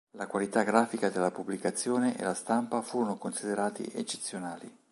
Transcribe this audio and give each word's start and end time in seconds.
La 0.17 0.25
qualità 0.25 0.63
grafica 0.63 1.11
della 1.11 1.29
pubblicazione 1.29 2.17
e 2.17 2.23
la 2.23 2.33
stampa 2.33 2.81
furono 2.81 3.19
considerati 3.19 3.83
eccezionali. 3.93 4.75